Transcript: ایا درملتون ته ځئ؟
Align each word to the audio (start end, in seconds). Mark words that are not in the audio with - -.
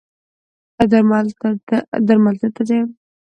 ایا 0.79 1.99
درملتون 2.09 2.49
ته 2.55 2.61
ځئ؟ 2.67 2.79